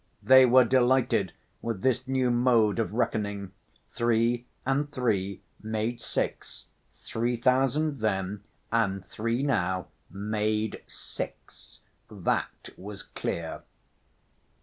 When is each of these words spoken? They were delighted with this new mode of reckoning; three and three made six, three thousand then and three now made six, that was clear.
They 0.23 0.47
were 0.47 0.65
delighted 0.65 1.31
with 1.61 1.83
this 1.83 2.07
new 2.07 2.31
mode 2.31 2.79
of 2.79 2.91
reckoning; 2.91 3.51
three 3.91 4.47
and 4.65 4.91
three 4.91 5.43
made 5.61 6.01
six, 6.01 6.65
three 6.97 7.37
thousand 7.37 7.99
then 7.99 8.41
and 8.71 9.05
three 9.05 9.43
now 9.43 9.89
made 10.09 10.81
six, 10.87 11.81
that 12.09 12.69
was 12.77 13.03
clear. 13.03 13.61